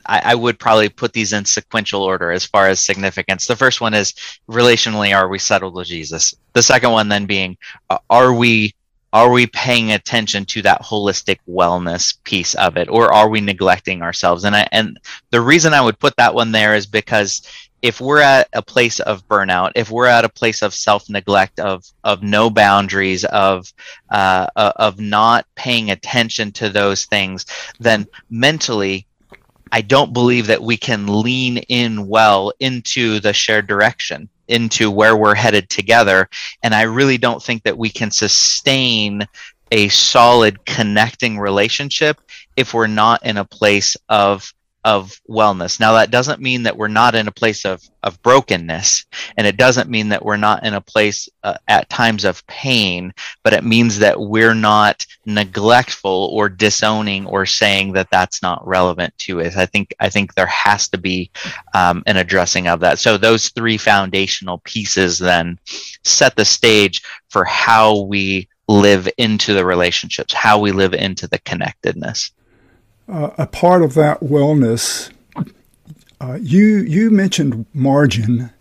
I, 0.06 0.22
I, 0.32 0.36
would 0.36 0.60
probably 0.60 0.90
put 0.90 1.14
these 1.14 1.34
in 1.34 1.46
sequential 1.46 2.04
order 2.04 2.32
as 2.32 2.46
far 2.46 2.68
as 2.68 2.84
significance. 2.84 3.48
The 3.48 3.56
first 3.56 3.82
one 3.82 3.94
is 3.94 4.14
relationally, 4.50 5.16
are 5.16 5.28
we 5.28 5.40
settled 5.40 5.76
with 5.76 5.88
Jesus? 5.88 6.34
The 6.54 6.62
second 6.64 6.92
one 6.92 7.10
then 7.10 7.26
being, 7.26 7.58
uh, 7.90 7.98
are 8.10 8.34
we 8.34 8.74
are 9.14 9.30
we 9.30 9.46
paying 9.46 9.92
attention 9.92 10.46
to 10.46 10.62
that 10.62 10.82
holistic 10.82 11.40
wellness 11.48 12.16
piece 12.24 12.56
of 12.56 12.78
it, 12.78 12.88
or 12.88 13.14
are 13.14 13.28
we 13.28 13.42
neglecting 13.42 14.02
ourselves? 14.02 14.46
And 14.46 14.56
I, 14.56 14.68
and 14.72 14.98
the 15.32 15.42
reason 15.42 15.74
I 15.74 15.82
would 15.82 16.00
put 16.00 16.16
that 16.16 16.34
one 16.34 16.54
there 16.54 16.76
is 16.76 16.86
because 16.86 17.42
if 17.82 18.00
we're 18.00 18.22
at 18.22 18.48
a 18.54 18.62
place 18.62 19.00
of 19.00 19.28
burnout, 19.28 19.72
if 19.76 19.90
we're 19.90 20.06
at 20.08 20.26
a 20.26 20.30
place 20.30 20.62
of 20.62 20.74
self 20.74 21.10
neglect, 21.10 21.60
of 21.60 21.84
of 22.04 22.24
no 22.24 22.50
boundaries, 22.50 23.26
of 23.26 23.72
uh, 24.10 24.48
of 24.56 25.00
not 25.00 25.46
paying 25.56 25.92
attention 25.92 26.52
to 26.54 26.70
those 26.70 27.06
things, 27.06 27.46
then 27.80 28.08
mentally 28.30 29.08
I 29.72 29.82
don't 29.82 30.14
believe 30.14 30.48
that 30.48 30.62
we 30.62 30.78
can 30.78 31.22
lean 31.22 31.58
in 31.58 32.08
well 32.08 32.52
into 32.60 33.20
the 33.20 33.34
shared 33.34 33.68
direction, 33.68 34.30
into 34.48 34.92
where 34.92 35.16
we're 35.16 35.36
headed 35.36 35.70
together. 35.70 36.30
And 36.62 36.76
I 36.76 36.84
really 36.84 37.18
don't 37.18 37.42
think 37.42 37.64
that 37.64 37.78
we 37.78 37.90
can 37.90 38.12
sustain 38.12 39.26
a 39.72 39.88
solid 39.90 40.66
connecting 40.66 41.40
relationship 41.40 42.20
if 42.58 42.74
we're 42.74 42.88
not 42.88 43.26
in 43.26 43.38
a 43.38 43.46
place 43.46 43.96
of 44.10 44.54
of 44.84 45.20
wellness. 45.30 45.80
Now 45.80 45.94
that 45.94 46.12
doesn't 46.12 46.42
mean 46.42 46.64
that 46.64 46.76
we're 46.76 46.88
not 46.88 47.14
in 47.14 47.28
a 47.28 47.32
place 47.32 47.66
of 47.66 47.82
of 48.04 48.22
brokenness 48.24 49.06
and 49.38 49.46
it 49.46 49.58
doesn't 49.58 49.90
mean 49.90 50.10
that 50.10 50.26
we're 50.26 50.38
not 50.38 50.66
in 50.66 50.74
a 50.74 50.82
place 50.82 51.30
uh, 51.44 51.54
at 51.68 51.88
times 51.90 52.26
of 52.26 52.46
pain, 52.48 53.14
but 53.44 53.54
it 53.54 53.64
means 53.64 54.00
that 54.00 54.20
we're 54.20 54.56
not 54.56 55.06
neglectful 55.26 56.30
or 56.34 56.50
disowning 56.50 57.28
or 57.28 57.46
saying 57.46 57.94
that 57.94 58.10
that's 58.10 58.42
not 58.42 58.66
relevant 58.68 59.16
to 59.20 59.42
us. 59.42 59.56
I 59.56 59.68
think 59.68 59.94
I 60.00 60.10
think 60.10 60.34
there 60.34 60.48
has 60.48 60.88
to 60.90 60.98
be 60.98 61.30
um, 61.76 62.02
an 62.08 62.18
addressing 62.18 62.68
of 62.68 62.80
that. 62.80 62.98
So 62.98 63.18
those 63.18 63.50
three 63.50 63.78
foundational 63.78 64.60
pieces 64.60 65.20
then 65.20 65.60
set 66.04 66.36
the 66.36 66.46
stage 66.46 67.04
for 67.30 67.46
how 67.46 68.00
we 68.00 68.48
live 68.68 69.08
into 69.18 69.54
the 69.54 69.66
relationships, 69.66 70.34
how 70.34 70.58
we 70.58 70.72
live 70.72 70.94
into 70.94 71.28
the 71.28 71.40
connectedness 71.40 72.32
uh, 73.08 73.32
a 73.38 73.48
part 73.48 73.82
of 73.82 73.94
that 73.96 74.22
wellness, 74.22 75.12
uh, 76.20 76.38
you 76.42 76.78
you 76.78 77.10
mentioned 77.10 77.66
margin 77.74 78.52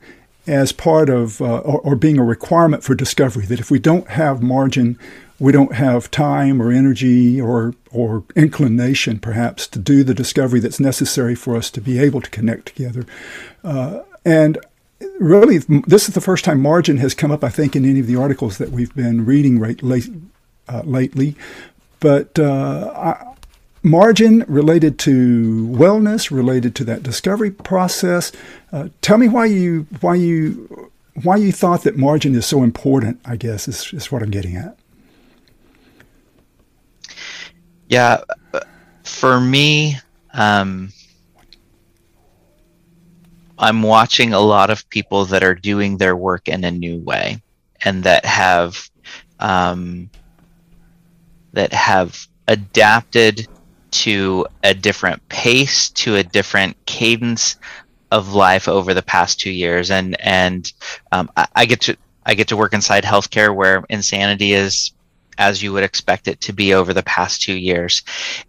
as 0.47 0.73
part 0.73 1.09
of 1.09 1.41
uh, 1.41 1.59
or, 1.59 1.81
or, 1.81 1.97
being 1.97 2.19
a 2.19 2.25
requirement 2.25 2.83
for 2.83 2.95
discovery. 2.95 3.45
That 3.45 3.61
if 3.61 3.71
we 3.71 3.79
don't 3.79 4.09
have 4.09 4.43
margin, 4.43 4.99
we 5.39 5.53
don't 5.53 5.75
have 5.75 6.11
time 6.11 6.61
or 6.61 6.73
energy 6.73 7.41
or 7.41 7.75
or 7.91 8.25
inclination, 8.35 9.19
perhaps, 9.19 9.67
to 9.69 9.79
do 9.79 10.03
the 10.03 10.15
discovery 10.15 10.61
that's 10.61 10.81
necessary 10.81 11.35
for 11.35 11.57
us 11.57 11.71
to 11.71 11.81
be 11.81 11.99
able 11.99 12.21
to 12.21 12.31
connect 12.31 12.67
together. 12.67 13.05
Uh, 13.63 14.01
and 14.25 14.59
really, 15.19 15.59
this 15.59 16.09
is 16.09 16.15
the 16.15 16.21
first 16.21 16.45
time 16.45 16.61
margin 16.61 16.99
has 16.99 17.15
come 17.15 17.31
up, 17.31 17.45
I 17.45 17.49
think, 17.51 17.77
in 17.77 17.85
any 17.85 18.01
of 18.01 18.07
the 18.07 18.17
articles 18.17 18.59
that 18.59 18.71
we've 18.71 18.95
been 18.95 19.25
reading 19.25 19.59
right, 19.59 19.83
late, 19.83 20.09
uh, 20.69 20.83
lately. 20.85 21.37
But 22.01 22.39
uh, 22.39 22.93
I, 22.97 23.35
margin 23.83 24.45
related 24.47 24.99
to 25.01 25.67
wellness, 25.69 26.31
related 26.31 26.75
to 26.77 26.85
that 26.85 27.03
discovery 27.03 27.51
process. 27.51 28.33
Uh, 28.73 28.89
tell 29.01 29.19
me 29.19 29.29
why 29.29 29.47
you 29.47 29.87
why 30.01 30.15
you 30.15 30.91
why 31.23 31.37
you 31.37 31.53
thought 31.53 31.83
that 31.85 31.97
margin 31.97 32.35
is 32.35 32.47
so 32.47 32.63
important. 32.63 33.21
I 33.25 33.37
guess 33.37 33.69
is 33.69 33.93
is 33.93 34.13
what 34.13 34.23
I'm 34.23 34.31
getting 34.31 34.57
at. 34.57 34.77
Yeah, 37.89 38.23
for 39.03 39.41
me, 39.41 39.97
um, 40.33 40.93
I'm 43.59 43.83
watching 43.83 44.33
a 44.33 44.39
lot 44.41 44.71
of 44.71 44.89
people 44.91 45.25
that 45.27 45.43
are 45.43 45.57
doing 45.57 45.99
their 45.99 46.15
work 46.15 46.49
in 46.49 46.63
a 46.65 46.71
new 46.71 46.99
way, 46.99 47.43
and 47.83 48.05
that 48.05 48.25
have 48.25 48.89
um, 49.41 50.11
that 51.53 51.73
have 51.73 52.29
adapted 52.47 53.49
to 53.93 54.47
a 54.63 54.75
different 54.75 55.27
pace, 55.29 55.91
to 55.91 56.17
a 56.17 56.23
different 56.23 56.77
cadence 56.87 57.57
of 58.11 58.35
life 58.35 58.69
over 58.69 58.95
the 58.95 59.03
past 59.03 59.39
two 59.41 59.51
years, 59.51 59.91
and 59.91 60.21
and 60.21 60.73
um, 61.13 61.31
I, 61.37 61.47
I, 61.55 61.67
get 61.67 61.81
to 61.83 61.97
I 62.27 62.35
get 62.35 62.49
to 62.49 62.57
work 62.57 62.75
inside 62.75 63.05
healthcare 63.05 63.55
where 63.55 63.85
insanity 63.89 64.53
is 64.53 64.93
as 65.39 65.63
you 65.63 65.73
would 65.73 65.85
expect 65.85 66.29
it 66.29 66.41
to 66.43 66.53
be 66.53 66.75
over 66.75 66.93
the 66.93 67.03
past 67.03 67.43
two 67.43 67.57
years, 67.57 68.03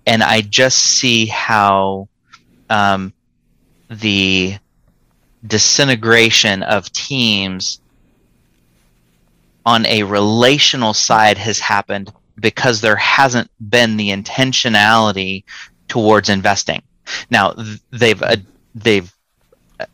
and 0.05 0.23
I 0.23 0.41
just 0.41 0.77
see 0.77 1.27
how 1.27 2.07
um, 2.69 3.13
the 3.89 4.57
disintegration 5.45 6.63
of 6.63 6.91
teams 6.91 7.81
on 9.65 9.85
a 9.85 10.03
relational 10.03 10.93
side 10.93 11.37
has 11.37 11.59
happened 11.59 12.11
because 12.39 12.81
there 12.81 12.95
hasn't 12.95 13.49
been 13.69 13.97
the 13.97 14.09
intentionality 14.09 15.43
towards 15.87 16.29
investing. 16.29 16.81
Now 17.29 17.53
they've 17.91 18.21
uh, 18.21 18.37
they've 18.75 19.13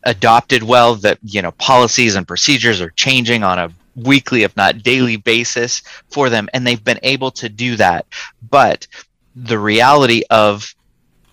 adopted 0.04 0.62
well 0.62 0.94
that 0.96 1.18
you 1.22 1.42
know 1.42 1.52
policies 1.52 2.14
and 2.14 2.28
procedures 2.28 2.80
are 2.80 2.90
changing 2.90 3.42
on 3.42 3.58
a 3.58 3.72
weekly 3.96 4.42
if 4.42 4.56
not 4.56 4.82
daily 4.82 5.16
basis 5.16 5.82
for 6.10 6.28
them 6.30 6.48
and 6.52 6.64
they've 6.64 6.84
been 6.84 7.00
able 7.02 7.30
to 7.30 7.48
do 7.48 7.74
that 7.74 8.06
but 8.48 8.86
the 9.34 9.58
reality 9.58 10.22
of 10.30 10.74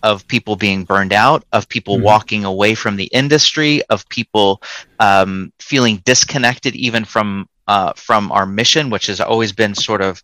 of 0.06 0.28
people 0.28 0.56
being 0.56 0.84
burned 0.84 1.12
out, 1.12 1.44
of 1.52 1.68
people 1.68 1.96
mm-hmm. 1.96 2.06
walking 2.06 2.46
away 2.46 2.76
from 2.76 2.96
the 2.96 3.06
industry, 3.06 3.82
of 3.90 4.08
people 4.10 4.62
um, 5.00 5.52
feeling 5.60 5.98
disconnected 6.06 6.76
even 6.76 7.04
from 7.04 7.50
uh, 7.68 7.92
from 7.96 8.32
our 8.32 8.46
mission, 8.46 8.92
which 8.92 9.08
has 9.08 9.20
always 9.20 9.52
been 9.52 9.74
sort 9.74 10.04
of 10.04 10.22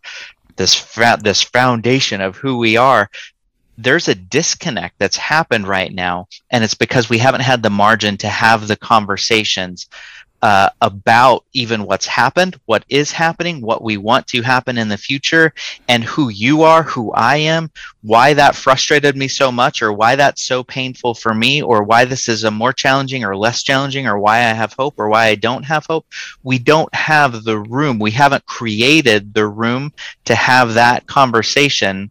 this 0.56 0.74
fa- 0.74 1.18
this 1.22 1.42
foundation 1.42 2.20
of 2.20 2.36
who 2.36 2.58
we 2.58 2.76
are. 2.76 3.10
There's 3.78 4.08
a 4.08 4.14
disconnect 4.14 4.98
that's 4.98 5.16
happened 5.16 5.66
right 5.66 5.92
now, 5.92 6.28
and 6.50 6.62
it's 6.62 6.74
because 6.74 7.08
we 7.08 7.18
haven't 7.18 7.40
had 7.40 7.62
the 7.62 7.70
margin 7.70 8.16
to 8.18 8.28
have 8.28 8.68
the 8.68 8.76
conversations 8.76 9.88
uh, 10.42 10.68
about 10.80 11.44
even 11.52 11.84
what's 11.84 12.06
happened, 12.06 12.58
what 12.66 12.84
is 12.88 13.12
happening, 13.12 13.60
what 13.60 13.82
we 13.82 13.96
want 13.96 14.26
to 14.26 14.42
happen 14.42 14.76
in 14.76 14.88
the 14.88 14.96
future, 14.96 15.54
and 15.88 16.02
who 16.02 16.30
you 16.30 16.62
are, 16.62 16.82
who 16.82 17.12
I 17.12 17.36
am, 17.36 17.70
why 18.02 18.34
that 18.34 18.56
frustrated 18.56 19.16
me 19.16 19.28
so 19.28 19.52
much, 19.52 19.82
or 19.82 19.92
why 19.92 20.16
that's 20.16 20.42
so 20.42 20.64
painful 20.64 21.14
for 21.14 21.32
me, 21.32 21.62
or 21.62 21.84
why 21.84 22.04
this 22.04 22.28
is 22.28 22.42
a 22.42 22.50
more 22.50 22.72
challenging 22.72 23.24
or 23.24 23.36
less 23.36 23.62
challenging, 23.62 24.08
or 24.08 24.18
why 24.18 24.38
I 24.38 24.52
have 24.52 24.72
hope 24.72 24.94
or 24.98 25.08
why 25.08 25.26
I 25.26 25.36
don't 25.36 25.62
have 25.62 25.86
hope. 25.86 26.06
We 26.42 26.58
don't 26.58 26.92
have 26.92 27.44
the 27.44 27.58
room. 27.58 28.00
We 28.00 28.10
haven't 28.10 28.44
created 28.46 29.32
the 29.32 29.46
room 29.46 29.92
to 30.24 30.34
have 30.34 30.74
that 30.74 31.06
conversation. 31.06 32.10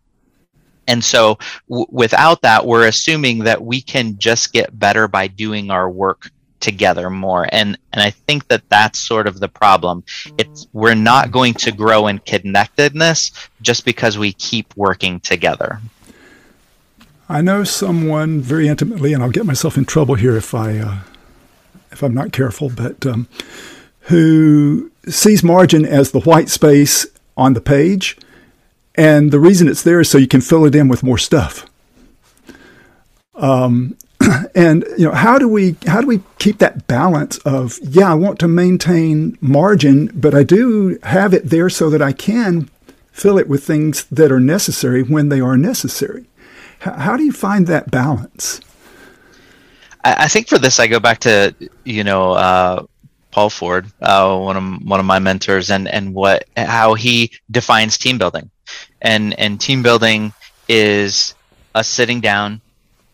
And 0.87 1.03
so, 1.03 1.37
w- 1.69 1.85
without 1.89 2.41
that, 2.43 2.65
we're 2.65 2.87
assuming 2.87 3.39
that 3.39 3.61
we 3.61 3.81
can 3.81 4.17
just 4.17 4.53
get 4.53 4.77
better 4.79 5.07
by 5.09 5.27
doing 5.27 5.69
our 5.69 5.89
work 5.89 6.29
together 6.61 7.09
more. 7.09 7.47
And 7.51 7.77
and 7.91 8.01
i 8.01 8.09
think 8.09 8.47
that 8.47 8.63
that's 8.69 8.99
sort 8.99 9.27
of 9.27 9.39
the 9.39 9.49
problem. 9.49 10.03
It's 10.37 10.67
we're 10.73 10.95
not 10.95 11.31
going 11.31 11.53
to 11.55 11.71
grow 11.71 12.07
in 12.07 12.19
connectedness 12.19 13.31
just 13.61 13.85
because 13.85 14.17
we 14.17 14.33
keep 14.33 14.75
working 14.77 15.19
together. 15.19 15.79
I 17.27 17.41
know 17.41 17.63
someone 17.63 18.41
very 18.41 18.67
intimately 18.67 19.13
and 19.13 19.23
i'll 19.23 19.29
get 19.31 19.45
myself 19.45 19.77
in 19.77 19.85
trouble 19.85 20.15
here 20.15 20.35
if 20.35 20.53
i 20.53 20.77
uh, 20.77 20.97
if 21.89 22.03
i'm 22.03 22.13
not 22.13 22.33
careful 22.33 22.69
but 22.69 23.05
um, 23.05 23.29
who 24.11 24.91
sees 25.07 25.41
margin 25.41 25.85
as 25.85 26.11
the 26.11 26.19
white 26.19 26.49
space 26.49 27.07
on 27.37 27.53
the 27.53 27.61
page 27.61 28.17
and 28.95 29.31
the 29.31 29.39
reason 29.39 29.67
it's 29.67 29.83
there 29.83 29.99
is 29.99 30.09
so 30.09 30.17
you 30.17 30.27
can 30.27 30.41
fill 30.41 30.65
it 30.65 30.75
in 30.75 30.87
with 30.87 31.03
more 31.03 31.17
stuff. 31.17 31.65
Um, 33.35 33.97
and 34.55 34.85
you 34.97 35.05
know 35.05 35.13
how 35.13 35.37
do 35.37 35.47
we 35.47 35.75
how 35.87 36.01
do 36.01 36.07
we 36.07 36.21
keep 36.39 36.59
that 36.59 36.87
balance 36.87 37.37
of 37.39 37.79
yeah 37.81 38.11
I 38.11 38.15
want 38.15 38.39
to 38.39 38.47
maintain 38.47 39.37
margin 39.41 40.11
but 40.13 40.33
I 40.33 40.43
do 40.43 40.99
have 41.03 41.33
it 41.33 41.49
there 41.49 41.69
so 41.69 41.89
that 41.89 42.01
I 42.01 42.11
can 42.11 42.69
fill 43.11 43.37
it 43.37 43.47
with 43.47 43.63
things 43.63 44.05
that 44.05 44.31
are 44.31 44.39
necessary 44.39 45.03
when 45.03 45.29
they 45.29 45.39
are 45.39 45.57
necessary. 45.57 46.25
How, 46.79 46.93
how 46.93 47.17
do 47.17 47.23
you 47.23 47.31
find 47.31 47.67
that 47.67 47.91
balance? 47.91 48.61
I, 50.03 50.25
I, 50.25 50.27
think 50.27 50.47
for 50.47 50.57
this 50.57 50.79
I 50.79 50.87
go 50.87 50.99
back 50.99 51.19
to 51.19 51.53
you 51.83 52.03
know 52.03 52.31
uh, 52.31 52.85
Paul 53.31 53.49
Ford, 53.49 53.85
uh, 54.01 54.37
one 54.37 54.57
of 54.57 54.87
one 54.87 54.99
of 54.99 55.05
my 55.05 55.19
mentors, 55.19 55.69
and 55.69 55.87
and 55.87 56.13
what 56.13 56.45
how 56.57 56.93
he 56.93 57.31
defines 57.51 57.97
team 57.97 58.17
building, 58.17 58.49
and 59.01 59.37
and 59.39 59.59
team 59.59 59.83
building 59.83 60.33
is 60.67 61.35
us 61.75 61.87
sitting 61.87 62.21
down 62.21 62.61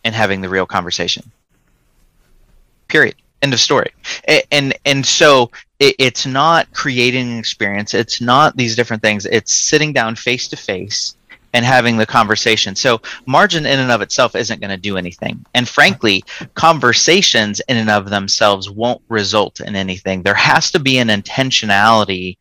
and 0.08 0.14
having 0.14 0.40
the 0.40 0.48
real 0.48 0.64
conversation. 0.64 1.30
Period. 2.88 3.14
End 3.42 3.52
of 3.52 3.60
story. 3.60 3.92
And 4.50 4.74
and 4.86 5.04
so 5.04 5.50
it, 5.78 5.96
it's 5.98 6.24
not 6.24 6.72
creating 6.72 7.30
an 7.30 7.38
experience. 7.38 7.92
It's 7.92 8.22
not 8.22 8.56
these 8.56 8.74
different 8.74 9.02
things. 9.02 9.26
It's 9.26 9.54
sitting 9.54 9.92
down 9.92 10.16
face 10.16 10.48
to 10.48 10.56
face 10.56 11.14
and 11.52 11.62
having 11.62 11.98
the 11.98 12.06
conversation. 12.06 12.74
So 12.74 13.02
margin 13.26 13.66
in 13.66 13.78
and 13.78 13.92
of 13.92 14.00
itself 14.00 14.34
isn't 14.34 14.62
going 14.62 14.70
to 14.70 14.78
do 14.78 14.96
anything. 14.96 15.44
And 15.54 15.68
frankly, 15.68 16.24
conversations 16.54 17.60
in 17.68 17.76
and 17.76 17.90
of 17.90 18.08
themselves 18.08 18.70
won't 18.70 19.02
result 19.10 19.60
in 19.60 19.76
anything. 19.76 20.22
There 20.22 20.34
has 20.34 20.70
to 20.70 20.78
be 20.78 20.96
an 20.96 21.08
intentionality 21.08 22.38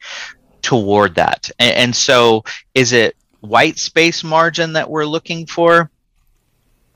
toward 0.61 1.15
that. 1.15 1.51
And, 1.59 1.75
and 1.75 1.95
so 1.95 2.45
is 2.73 2.93
it 2.93 3.17
white 3.41 3.77
space 3.77 4.23
margin 4.23 4.71
that 4.73 4.89
we're 4.89 5.05
looking 5.05 5.45
for? 5.45 5.91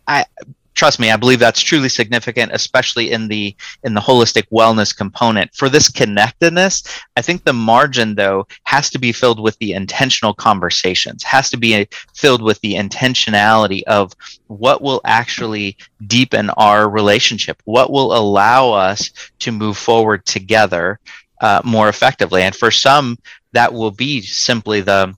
I 0.07 0.25
trust 0.73 0.99
me 0.99 1.11
i 1.11 1.17
believe 1.17 1.39
that's 1.39 1.61
truly 1.61 1.89
significant 1.89 2.51
especially 2.53 3.11
in 3.11 3.27
the 3.27 3.55
in 3.83 3.93
the 3.93 4.01
holistic 4.01 4.43
wellness 4.51 4.95
component. 4.95 5.53
For 5.53 5.69
this 5.69 5.89
connectedness 5.89 6.83
i 7.15 7.21
think 7.21 7.43
the 7.43 7.53
margin 7.53 8.15
though 8.15 8.47
has 8.63 8.89
to 8.91 8.99
be 8.99 9.11
filled 9.11 9.39
with 9.39 9.57
the 9.59 9.73
intentional 9.73 10.33
conversations 10.33 11.23
has 11.23 11.49
to 11.49 11.57
be 11.57 11.87
filled 12.15 12.41
with 12.41 12.59
the 12.61 12.73
intentionality 12.73 13.83
of 13.83 14.13
what 14.47 14.81
will 14.81 15.01
actually 15.05 15.77
deepen 16.07 16.49
our 16.51 16.89
relationship 16.89 17.61
what 17.65 17.91
will 17.91 18.15
allow 18.15 18.71
us 18.71 19.11
to 19.39 19.51
move 19.51 19.77
forward 19.77 20.25
together 20.25 20.99
uh, 21.41 21.61
more 21.65 21.89
effectively. 21.89 22.43
And 22.43 22.55
for 22.55 22.71
some 22.71 23.17
that 23.53 23.73
will 23.73 23.91
be 23.91 24.21
simply 24.21 24.81
the 24.81 25.15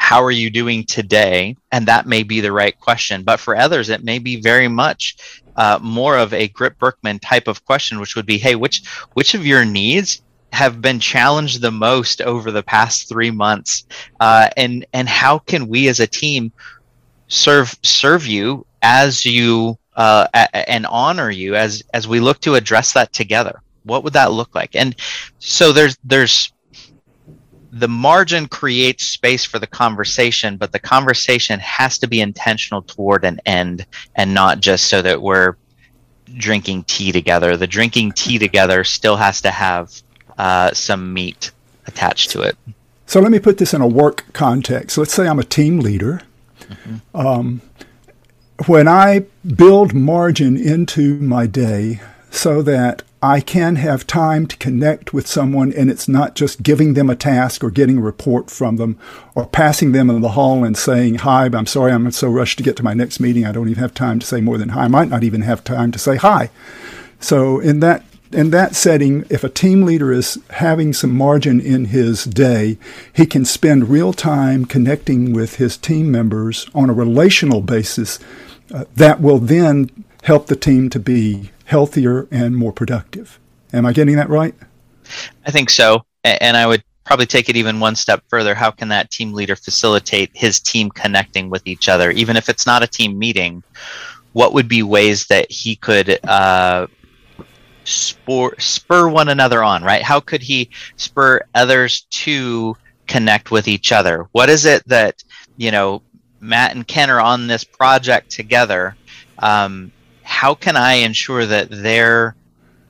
how 0.00 0.24
are 0.24 0.30
you 0.30 0.48
doing 0.50 0.82
today? 0.82 1.54
And 1.70 1.86
that 1.86 2.06
may 2.06 2.22
be 2.22 2.40
the 2.40 2.50
right 2.50 2.76
question. 2.80 3.22
But 3.22 3.38
for 3.38 3.54
others, 3.54 3.90
it 3.90 4.02
may 4.02 4.18
be 4.18 4.40
very 4.40 4.66
much 4.66 5.42
uh, 5.56 5.78
more 5.80 6.16
of 6.16 6.32
a 6.32 6.48
GRIP-Birkman 6.48 7.20
type 7.20 7.46
of 7.46 7.64
question, 7.66 8.00
which 8.00 8.16
would 8.16 8.24
be, 8.24 8.38
hey, 8.38 8.54
which 8.54 8.82
which 9.12 9.34
of 9.34 9.46
your 9.46 9.64
needs 9.64 10.22
have 10.52 10.80
been 10.80 10.98
challenged 11.00 11.60
the 11.60 11.70
most 11.70 12.22
over 12.22 12.50
the 12.50 12.62
past 12.62 13.08
three 13.08 13.30
months, 13.30 13.86
uh, 14.20 14.48
and 14.56 14.86
and 14.94 15.06
how 15.06 15.38
can 15.38 15.68
we 15.68 15.86
as 15.88 16.00
a 16.00 16.06
team 16.06 16.50
serve 17.28 17.78
serve 17.82 18.26
you 18.26 18.66
as 18.82 19.26
you 19.26 19.78
uh, 19.96 20.26
a- 20.34 20.68
and 20.68 20.86
honor 20.86 21.30
you 21.30 21.54
as 21.54 21.82
as 21.92 22.08
we 22.08 22.20
look 22.20 22.40
to 22.40 22.54
address 22.54 22.94
that 22.94 23.12
together? 23.12 23.62
What 23.84 24.02
would 24.02 24.14
that 24.14 24.32
look 24.32 24.54
like? 24.54 24.74
And 24.74 24.96
so 25.38 25.72
there's 25.72 25.96
there's 26.02 26.52
the 27.72 27.88
margin 27.88 28.46
creates 28.46 29.06
space 29.06 29.44
for 29.44 29.58
the 29.58 29.66
conversation, 29.66 30.56
but 30.56 30.72
the 30.72 30.78
conversation 30.78 31.60
has 31.60 31.98
to 31.98 32.08
be 32.08 32.20
intentional 32.20 32.82
toward 32.82 33.24
an 33.24 33.40
end 33.46 33.86
and 34.16 34.34
not 34.34 34.60
just 34.60 34.88
so 34.88 35.00
that 35.02 35.22
we're 35.22 35.56
drinking 36.36 36.84
tea 36.84 37.12
together. 37.12 37.56
The 37.56 37.66
drinking 37.66 38.12
tea 38.12 38.38
together 38.38 38.82
still 38.84 39.16
has 39.16 39.40
to 39.42 39.50
have 39.50 39.92
uh, 40.38 40.72
some 40.72 41.12
meat 41.12 41.52
attached 41.86 42.30
to 42.30 42.42
it. 42.42 42.56
So 43.06 43.20
let 43.20 43.30
me 43.30 43.38
put 43.38 43.58
this 43.58 43.74
in 43.74 43.80
a 43.80 43.88
work 43.88 44.24
context. 44.32 44.96
Let's 44.96 45.14
say 45.14 45.26
I'm 45.26 45.38
a 45.38 45.44
team 45.44 45.80
leader. 45.80 46.22
Mm-hmm. 46.60 47.16
Um, 47.16 47.60
when 48.66 48.86
I 48.86 49.26
build 49.56 49.94
margin 49.94 50.56
into 50.56 51.16
my 51.18 51.46
day, 51.46 52.00
so 52.30 52.62
that 52.62 53.02
I 53.22 53.40
can 53.40 53.76
have 53.76 54.06
time 54.06 54.46
to 54.46 54.56
connect 54.56 55.12
with 55.12 55.26
someone 55.26 55.74
and 55.74 55.90
it's 55.90 56.08
not 56.08 56.34
just 56.34 56.62
giving 56.62 56.94
them 56.94 57.10
a 57.10 57.16
task 57.16 57.62
or 57.62 57.70
getting 57.70 57.98
a 57.98 58.02
report 58.02 58.50
from 58.50 58.76
them 58.76 58.98
or 59.34 59.46
passing 59.46 59.92
them 59.92 60.08
in 60.08 60.22
the 60.22 60.30
hall 60.30 60.64
and 60.64 60.76
saying, 60.76 61.16
Hi, 61.16 61.44
I'm 61.44 61.66
sorry, 61.66 61.92
I'm 61.92 62.10
so 62.12 62.28
rushed 62.28 62.56
to 62.58 62.64
get 62.64 62.76
to 62.78 62.82
my 62.82 62.94
next 62.94 63.20
meeting. 63.20 63.44
I 63.44 63.52
don't 63.52 63.68
even 63.68 63.82
have 63.82 63.92
time 63.92 64.20
to 64.20 64.26
say 64.26 64.40
more 64.40 64.56
than 64.56 64.70
hi. 64.70 64.84
I 64.84 64.88
might 64.88 65.10
not 65.10 65.22
even 65.22 65.42
have 65.42 65.62
time 65.62 65.92
to 65.92 65.98
say 65.98 66.16
hi. 66.16 66.48
So 67.20 67.60
in 67.60 67.80
that 67.80 68.04
in 68.32 68.50
that 68.50 68.76
setting, 68.76 69.24
if 69.28 69.42
a 69.42 69.48
team 69.48 69.82
leader 69.82 70.12
is 70.12 70.38
having 70.50 70.92
some 70.92 71.12
margin 71.12 71.60
in 71.60 71.86
his 71.86 72.24
day, 72.24 72.78
he 73.12 73.26
can 73.26 73.44
spend 73.44 73.88
real 73.88 74.12
time 74.12 74.64
connecting 74.64 75.32
with 75.32 75.56
his 75.56 75.76
team 75.76 76.12
members 76.12 76.70
on 76.72 76.88
a 76.88 76.94
relational 76.94 77.60
basis. 77.60 78.20
Uh, 78.72 78.84
that 78.94 79.20
will 79.20 79.40
then 79.40 79.90
help 80.22 80.46
the 80.46 80.54
team 80.54 80.88
to 80.90 81.00
be 81.00 81.50
healthier 81.70 82.26
and 82.32 82.56
more 82.56 82.72
productive. 82.72 83.38
Am 83.72 83.86
I 83.86 83.92
getting 83.92 84.16
that 84.16 84.28
right? 84.28 84.56
I 85.46 85.52
think 85.52 85.70
so. 85.70 86.04
And 86.24 86.56
I 86.56 86.66
would 86.66 86.82
probably 87.04 87.26
take 87.26 87.48
it 87.48 87.56
even 87.56 87.78
one 87.78 87.94
step 87.94 88.24
further. 88.28 88.56
How 88.56 88.72
can 88.72 88.88
that 88.88 89.12
team 89.12 89.32
leader 89.32 89.54
facilitate 89.54 90.30
his 90.34 90.58
team 90.58 90.90
connecting 90.90 91.48
with 91.48 91.64
each 91.68 91.88
other, 91.88 92.10
even 92.10 92.36
if 92.36 92.48
it's 92.48 92.66
not 92.66 92.82
a 92.82 92.88
team 92.88 93.16
meeting? 93.16 93.62
What 94.32 94.52
would 94.52 94.66
be 94.66 94.82
ways 94.82 95.28
that 95.28 95.48
he 95.48 95.76
could 95.76 96.18
uh, 96.26 96.88
spur, 97.84 98.50
spur 98.58 99.08
one 99.08 99.28
another 99.28 99.62
on, 99.62 99.84
right? 99.84 100.02
How 100.02 100.18
could 100.18 100.42
he 100.42 100.70
spur 100.96 101.40
others 101.54 102.00
to 102.10 102.76
connect 103.06 103.52
with 103.52 103.68
each 103.68 103.92
other? 103.92 104.26
What 104.32 104.50
is 104.50 104.64
it 104.64 104.82
that, 104.88 105.22
you 105.56 105.70
know, 105.70 106.02
Matt 106.40 106.74
and 106.74 106.84
Ken 106.84 107.10
are 107.10 107.20
on 107.20 107.46
this 107.46 107.62
project 107.62 108.30
together? 108.30 108.96
Um, 109.38 109.92
how 110.40 110.54
can 110.54 110.74
I 110.74 110.94
ensure 110.94 111.44
that 111.44 111.68
they're 111.70 112.34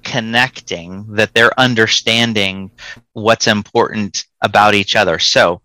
connecting, 0.04 1.04
that 1.16 1.34
they're 1.34 1.58
understanding 1.58 2.70
what's 3.14 3.48
important 3.48 4.24
about 4.40 4.74
each 4.74 4.94
other? 4.94 5.18
So, 5.18 5.60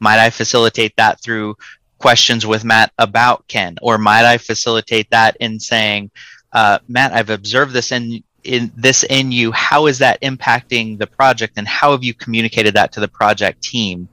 might 0.00 0.18
I 0.18 0.28
facilitate 0.28 0.94
that 0.96 1.22
through 1.22 1.56
questions 1.96 2.44
with 2.44 2.62
Matt 2.62 2.92
about 2.98 3.48
Ken, 3.48 3.78
or 3.80 3.96
might 3.96 4.26
I 4.26 4.36
facilitate 4.36 5.08
that 5.12 5.34
in 5.40 5.58
saying, 5.58 6.10
uh, 6.52 6.80
Matt, 6.88 7.14
I've 7.14 7.30
observed 7.30 7.72
this 7.72 7.90
in 7.90 8.22
in 8.42 8.70
this 8.76 9.02
in 9.04 9.32
you. 9.32 9.50
How 9.50 9.86
is 9.86 9.96
that 10.00 10.20
impacting 10.20 10.98
the 10.98 11.06
project, 11.06 11.54
and 11.56 11.66
how 11.66 11.92
have 11.92 12.04
you 12.04 12.12
communicated 12.12 12.74
that 12.74 12.92
to 12.92 13.00
the 13.00 13.08
project 13.08 13.62
team? 13.62 14.10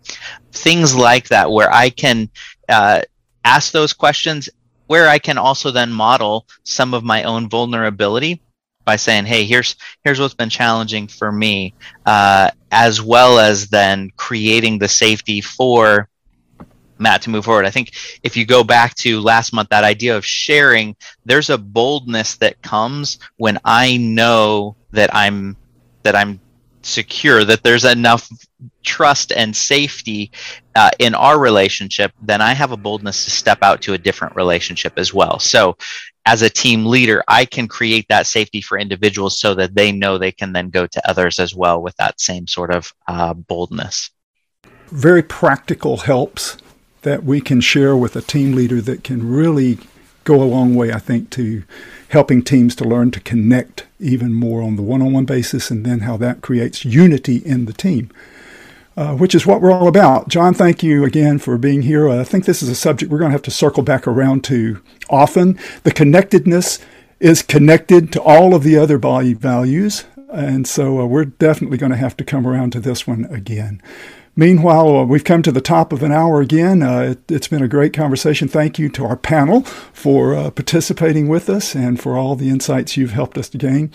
Things 0.53 0.95
like 0.95 1.27
that, 1.27 1.51
where 1.51 1.73
I 1.73 1.89
can 1.89 2.29
uh, 2.69 3.01
ask 3.43 3.73
those 3.73 3.91
questions 3.91 4.49
where 4.91 5.07
I 5.07 5.19
can 5.19 5.37
also 5.37 5.71
then 5.71 5.89
model 5.89 6.45
some 6.63 6.93
of 6.93 7.01
my 7.01 7.23
own 7.23 7.47
vulnerability 7.47 8.41
by 8.83 8.97
saying, 8.97 9.25
"Hey, 9.25 9.45
here's 9.45 9.77
here's 10.03 10.19
what's 10.19 10.33
been 10.33 10.49
challenging 10.49 11.07
for 11.07 11.31
me," 11.31 11.73
uh, 12.05 12.51
as 12.71 13.01
well 13.01 13.39
as 13.39 13.69
then 13.69 14.11
creating 14.17 14.79
the 14.79 14.89
safety 14.89 15.39
for 15.39 16.09
Matt 16.97 17.21
to 17.21 17.29
move 17.29 17.45
forward. 17.45 17.65
I 17.65 17.69
think 17.71 17.93
if 18.21 18.35
you 18.35 18.45
go 18.45 18.65
back 18.65 18.93
to 18.95 19.21
last 19.21 19.53
month, 19.53 19.69
that 19.69 19.85
idea 19.85 20.17
of 20.17 20.25
sharing, 20.25 20.97
there's 21.23 21.49
a 21.49 21.57
boldness 21.57 22.35
that 22.43 22.61
comes 22.61 23.17
when 23.37 23.59
I 23.63 23.95
know 23.95 24.75
that 24.91 25.15
I'm 25.15 25.55
that 26.03 26.17
I'm 26.17 26.41
secure, 26.81 27.43
that 27.45 27.63
there's 27.63 27.85
enough 27.85 28.29
trust 28.83 29.31
and 29.31 29.55
safety 29.55 30.31
uh, 30.75 30.89
in 30.99 31.13
our 31.15 31.39
relationship, 31.39 32.11
then 32.21 32.41
I 32.41 32.53
have 32.53 32.71
a 32.71 32.77
boldness 32.77 33.25
to 33.25 33.31
step 33.31 33.59
out 33.61 33.81
to 33.83 33.93
a 33.93 33.97
different 33.97 34.35
relationship 34.35 34.93
as 34.97 35.13
well. 35.13 35.39
So, 35.39 35.77
as 36.25 36.43
a 36.43 36.49
team 36.49 36.85
leader, 36.85 37.23
I 37.27 37.45
can 37.45 37.67
create 37.67 38.05
that 38.09 38.27
safety 38.27 38.61
for 38.61 38.77
individuals 38.77 39.39
so 39.39 39.55
that 39.55 39.73
they 39.73 39.91
know 39.91 40.17
they 40.17 40.31
can 40.31 40.53
then 40.53 40.69
go 40.69 40.85
to 40.85 41.09
others 41.09 41.39
as 41.39 41.55
well 41.55 41.81
with 41.81 41.95
that 41.97 42.21
same 42.21 42.45
sort 42.45 42.71
of 42.71 42.93
uh, 43.07 43.33
boldness. 43.33 44.11
Very 44.89 45.23
practical 45.23 45.97
helps 45.97 46.57
that 47.01 47.23
we 47.23 47.41
can 47.41 47.59
share 47.59 47.97
with 47.97 48.15
a 48.15 48.21
team 48.21 48.53
leader 48.53 48.81
that 48.81 49.03
can 49.03 49.27
really 49.27 49.79
go 50.23 50.41
a 50.41 50.45
long 50.45 50.75
way, 50.75 50.91
I 50.91 50.99
think, 50.99 51.29
to 51.31 51.63
helping 52.09 52.43
teams 52.43 52.75
to 52.75 52.83
learn 52.83 53.11
to 53.11 53.19
connect 53.19 53.85
even 53.99 54.33
more 54.33 54.61
on 54.61 54.75
the 54.75 54.81
one 54.81 55.01
on 55.01 55.13
one 55.13 55.25
basis 55.25 55.71
and 55.71 55.85
then 55.85 56.01
how 56.01 56.17
that 56.17 56.41
creates 56.41 56.85
unity 56.85 57.37
in 57.37 57.65
the 57.65 57.73
team. 57.73 58.09
Uh, 58.97 59.15
which 59.15 59.33
is 59.33 59.47
what 59.47 59.61
we're 59.61 59.71
all 59.71 59.87
about. 59.87 60.27
John, 60.27 60.53
thank 60.53 60.83
you 60.83 61.05
again 61.05 61.39
for 61.39 61.57
being 61.57 61.83
here. 61.83 62.09
I 62.09 62.25
think 62.25 62.43
this 62.43 62.61
is 62.61 62.67
a 62.67 62.75
subject 62.75 63.09
we're 63.09 63.19
going 63.19 63.31
to 63.31 63.35
have 63.35 63.41
to 63.43 63.51
circle 63.51 63.83
back 63.83 64.05
around 64.05 64.43
to 64.45 64.81
often. 65.09 65.57
The 65.83 65.91
connectedness 65.91 66.77
is 67.21 67.41
connected 67.41 68.11
to 68.11 68.21
all 68.21 68.53
of 68.53 68.63
the 68.63 68.77
other 68.77 68.97
body 68.97 69.33
values. 69.33 70.03
And 70.33 70.67
so 70.67 70.99
uh, 70.99 71.05
we're 71.05 71.25
definitely 71.25 71.77
going 71.77 71.93
to 71.93 71.97
have 71.97 72.17
to 72.17 72.25
come 72.25 72.45
around 72.45 72.71
to 72.71 72.81
this 72.81 73.07
one 73.07 73.25
again. 73.25 73.81
Meanwhile, 74.35 74.97
uh, 74.97 75.03
we've 75.03 75.23
come 75.23 75.41
to 75.41 75.51
the 75.51 75.61
top 75.61 75.91
of 75.91 76.03
an 76.03 76.11
hour 76.11 76.39
again. 76.41 76.81
Uh, 76.81 77.15
it, 77.27 77.29
has 77.29 77.47
been 77.47 77.61
a 77.61 77.67
great 77.67 77.93
conversation. 77.93 78.47
Thank 78.47 78.79
you 78.79 78.87
to 78.89 79.05
our 79.05 79.17
panel 79.17 79.63
for 79.63 80.33
uh, 80.33 80.51
participating 80.51 81.27
with 81.27 81.49
us 81.49 81.75
and 81.75 81.99
for 81.99 82.17
all 82.17 82.35
the 82.35 82.49
insights 82.49 82.95
you've 82.95 83.11
helped 83.11 83.37
us 83.37 83.49
to 83.49 83.57
gain. 83.57 83.91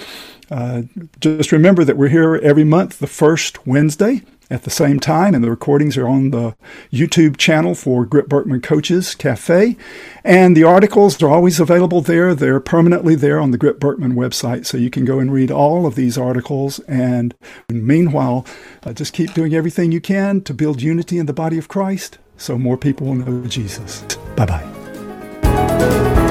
Uh, 0.50 0.82
just 1.20 1.52
remember 1.52 1.84
that 1.84 1.96
we're 1.96 2.08
here 2.08 2.36
every 2.36 2.64
month, 2.64 2.98
the 2.98 3.06
first 3.06 3.66
Wednesday 3.66 4.22
at 4.50 4.62
the 4.62 4.70
same 4.70 5.00
time, 5.00 5.34
and 5.34 5.42
the 5.42 5.50
recordings 5.50 5.96
are 5.96 6.06
on 6.06 6.30
the 6.30 6.54
YouTube 6.92 7.36
channel 7.36 7.74
for 7.74 8.04
GRIP-Birkman 8.06 8.62
Coaches 8.62 9.14
Cafe. 9.14 9.76
And 10.24 10.56
the 10.56 10.64
articles 10.64 11.20
are 11.22 11.28
always 11.28 11.58
available 11.58 12.00
there. 12.00 12.34
They're 12.34 12.60
permanently 12.60 13.14
there 13.14 13.40
on 13.40 13.50
the 13.50 13.58
GRIP-Birkman 13.58 14.14
website, 14.14 14.66
so 14.66 14.76
you 14.76 14.90
can 14.90 15.04
go 15.04 15.18
and 15.18 15.32
read 15.32 15.50
all 15.50 15.86
of 15.86 15.94
these 15.94 16.16
articles. 16.16 16.78
And 16.80 17.34
meanwhile, 17.68 18.46
uh, 18.84 18.92
just 18.92 19.12
keep 19.12 19.34
doing 19.34 19.54
everything 19.54 19.92
you 19.92 20.00
can 20.00 20.40
to 20.42 20.54
build 20.54 20.82
unity 20.82 21.18
in 21.18 21.26
the 21.26 21.32
body 21.32 21.58
of 21.58 21.68
Christ 21.68 22.18
so 22.36 22.58
more 22.58 22.76
people 22.76 23.06
will 23.06 23.14
know 23.14 23.46
Jesus. 23.46 24.02
Bye 24.36 24.46
bye. 24.46 26.22